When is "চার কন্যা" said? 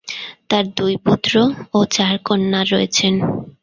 1.95-2.61